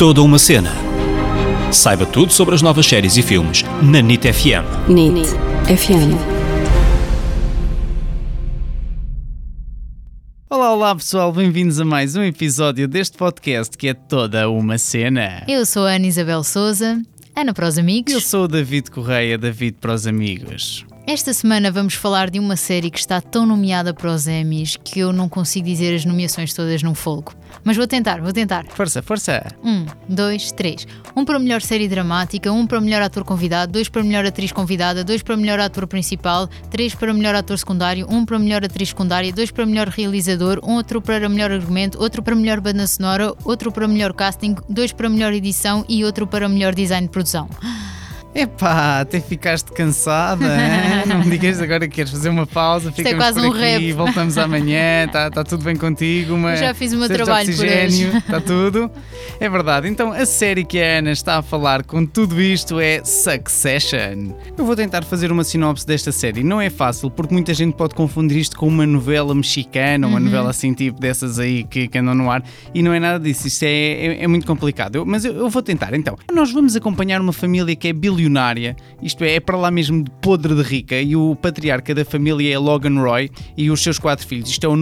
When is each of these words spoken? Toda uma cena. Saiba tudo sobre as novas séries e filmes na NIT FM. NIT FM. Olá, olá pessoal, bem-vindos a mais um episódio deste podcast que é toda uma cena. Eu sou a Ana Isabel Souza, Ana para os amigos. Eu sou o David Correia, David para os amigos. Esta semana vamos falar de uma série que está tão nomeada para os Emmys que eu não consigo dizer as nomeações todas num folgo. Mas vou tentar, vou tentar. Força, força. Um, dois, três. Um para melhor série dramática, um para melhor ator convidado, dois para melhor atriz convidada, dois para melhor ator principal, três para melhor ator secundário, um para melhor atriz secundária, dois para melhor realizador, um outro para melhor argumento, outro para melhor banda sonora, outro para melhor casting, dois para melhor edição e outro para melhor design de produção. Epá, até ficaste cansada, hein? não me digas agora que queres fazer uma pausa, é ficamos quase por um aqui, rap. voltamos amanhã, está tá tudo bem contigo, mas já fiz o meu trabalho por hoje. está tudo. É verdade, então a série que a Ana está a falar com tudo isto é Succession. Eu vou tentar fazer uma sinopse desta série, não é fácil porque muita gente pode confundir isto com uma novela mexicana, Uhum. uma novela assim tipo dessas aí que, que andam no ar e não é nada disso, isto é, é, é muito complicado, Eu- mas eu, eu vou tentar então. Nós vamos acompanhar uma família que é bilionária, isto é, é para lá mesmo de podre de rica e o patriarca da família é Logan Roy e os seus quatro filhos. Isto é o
Toda 0.00 0.22
uma 0.22 0.38
cena. 0.38 0.72
Saiba 1.70 2.06
tudo 2.06 2.32
sobre 2.32 2.54
as 2.54 2.62
novas 2.62 2.86
séries 2.86 3.18
e 3.18 3.22
filmes 3.22 3.62
na 3.82 4.00
NIT 4.00 4.32
FM. 4.32 4.88
NIT 4.88 5.28
FM. 5.66 6.16
Olá, 10.48 10.72
olá 10.72 10.94
pessoal, 10.96 11.30
bem-vindos 11.30 11.78
a 11.78 11.84
mais 11.84 12.16
um 12.16 12.22
episódio 12.22 12.88
deste 12.88 13.18
podcast 13.18 13.76
que 13.76 13.88
é 13.88 13.92
toda 13.92 14.48
uma 14.48 14.78
cena. 14.78 15.44
Eu 15.46 15.66
sou 15.66 15.84
a 15.84 15.90
Ana 15.90 16.06
Isabel 16.06 16.42
Souza, 16.44 17.02
Ana 17.36 17.52
para 17.52 17.68
os 17.68 17.76
amigos. 17.76 18.14
Eu 18.14 18.22
sou 18.22 18.44
o 18.44 18.48
David 18.48 18.90
Correia, 18.90 19.36
David 19.36 19.76
para 19.82 19.92
os 19.92 20.06
amigos. 20.06 20.86
Esta 21.12 21.34
semana 21.34 21.72
vamos 21.72 21.94
falar 21.94 22.30
de 22.30 22.38
uma 22.38 22.54
série 22.54 22.88
que 22.88 23.00
está 23.00 23.20
tão 23.20 23.44
nomeada 23.44 23.92
para 23.92 24.12
os 24.12 24.28
Emmys 24.28 24.76
que 24.76 25.00
eu 25.00 25.12
não 25.12 25.28
consigo 25.28 25.66
dizer 25.66 25.92
as 25.92 26.04
nomeações 26.04 26.54
todas 26.54 26.84
num 26.84 26.94
folgo. 26.94 27.34
Mas 27.64 27.76
vou 27.76 27.84
tentar, 27.84 28.20
vou 28.20 28.32
tentar. 28.32 28.64
Força, 28.68 29.02
força. 29.02 29.44
Um, 29.60 29.86
dois, 30.08 30.52
três. 30.52 30.86
Um 31.16 31.24
para 31.24 31.40
melhor 31.40 31.62
série 31.62 31.88
dramática, 31.88 32.52
um 32.52 32.64
para 32.64 32.80
melhor 32.80 33.02
ator 33.02 33.24
convidado, 33.24 33.72
dois 33.72 33.88
para 33.88 34.04
melhor 34.04 34.24
atriz 34.24 34.52
convidada, 34.52 35.02
dois 35.02 35.20
para 35.20 35.36
melhor 35.36 35.58
ator 35.58 35.84
principal, 35.88 36.46
três 36.70 36.94
para 36.94 37.12
melhor 37.12 37.34
ator 37.34 37.58
secundário, 37.58 38.06
um 38.08 38.24
para 38.24 38.38
melhor 38.38 38.64
atriz 38.64 38.90
secundária, 38.90 39.32
dois 39.32 39.50
para 39.50 39.66
melhor 39.66 39.88
realizador, 39.88 40.60
um 40.62 40.74
outro 40.74 41.02
para 41.02 41.28
melhor 41.28 41.50
argumento, 41.50 42.00
outro 42.00 42.22
para 42.22 42.36
melhor 42.36 42.60
banda 42.60 42.86
sonora, 42.86 43.34
outro 43.44 43.72
para 43.72 43.88
melhor 43.88 44.12
casting, 44.12 44.54
dois 44.68 44.92
para 44.92 45.08
melhor 45.08 45.32
edição 45.32 45.84
e 45.88 46.04
outro 46.04 46.24
para 46.24 46.48
melhor 46.48 46.72
design 46.72 47.08
de 47.08 47.10
produção. 47.10 47.48
Epá, 48.32 49.00
até 49.00 49.20
ficaste 49.20 49.72
cansada, 49.72 50.44
hein? 50.56 51.02
não 51.08 51.18
me 51.24 51.30
digas 51.30 51.60
agora 51.60 51.88
que 51.88 51.96
queres 51.96 52.12
fazer 52.12 52.28
uma 52.28 52.46
pausa, 52.46 52.90
é 52.90 52.92
ficamos 52.92 53.18
quase 53.18 53.40
por 53.40 53.46
um 53.48 53.50
aqui, 53.50 53.60
rap. 53.60 53.92
voltamos 53.94 54.38
amanhã, 54.38 55.04
está 55.06 55.28
tá 55.30 55.42
tudo 55.42 55.64
bem 55.64 55.74
contigo, 55.74 56.36
mas 56.36 56.60
já 56.60 56.72
fiz 56.72 56.92
o 56.92 56.96
meu 56.96 57.08
trabalho 57.08 57.54
por 57.56 57.64
hoje. 57.64 58.06
está 58.16 58.40
tudo. 58.40 58.88
É 59.40 59.48
verdade, 59.48 59.88
então 59.88 60.12
a 60.12 60.24
série 60.24 60.64
que 60.64 60.80
a 60.80 60.98
Ana 60.98 61.10
está 61.10 61.38
a 61.38 61.42
falar 61.42 61.82
com 61.82 62.06
tudo 62.06 62.40
isto 62.40 62.78
é 62.78 63.02
Succession. 63.04 64.32
Eu 64.56 64.64
vou 64.64 64.76
tentar 64.76 65.02
fazer 65.02 65.32
uma 65.32 65.42
sinopse 65.42 65.84
desta 65.86 66.12
série, 66.12 66.44
não 66.44 66.60
é 66.60 66.70
fácil 66.70 67.10
porque 67.10 67.34
muita 67.34 67.52
gente 67.52 67.74
pode 67.74 67.94
confundir 67.96 68.36
isto 68.38 68.56
com 68.56 68.68
uma 68.68 68.86
novela 68.86 69.34
mexicana, 69.34 70.06
Uhum. 70.06 70.12
uma 70.12 70.20
novela 70.20 70.50
assim 70.50 70.72
tipo 70.72 71.00
dessas 71.00 71.38
aí 71.38 71.64
que, 71.64 71.88
que 71.88 71.98
andam 71.98 72.14
no 72.14 72.30
ar 72.30 72.42
e 72.72 72.82
não 72.82 72.92
é 72.92 73.00
nada 73.00 73.18
disso, 73.18 73.48
isto 73.48 73.64
é, 73.64 73.68
é, 73.70 74.22
é 74.24 74.26
muito 74.28 74.46
complicado, 74.46 74.96
Eu- 74.96 75.04
mas 75.06 75.24
eu, 75.24 75.34
eu 75.34 75.48
vou 75.50 75.62
tentar 75.62 75.94
então. 75.94 76.16
Nós 76.32 76.52
vamos 76.52 76.76
acompanhar 76.76 77.20
uma 77.20 77.32
família 77.32 77.74
que 77.74 77.88
é 77.88 77.92
bilionária, 77.92 78.19
isto 79.02 79.24
é, 79.24 79.34
é 79.34 79.40
para 79.40 79.56
lá 79.56 79.70
mesmo 79.70 80.02
de 80.04 80.10
podre 80.22 80.54
de 80.54 80.62
rica 80.62 81.00
e 81.00 81.16
o 81.16 81.34
patriarca 81.34 81.94
da 81.94 82.04
família 82.04 82.54
é 82.54 82.58
Logan 82.58 83.00
Roy 83.00 83.30
e 83.56 83.70
os 83.70 83.82
seus 83.82 83.98
quatro 83.98 84.26
filhos. 84.26 84.50
Isto 84.50 84.64
é 84.64 84.68
o 84.68 84.76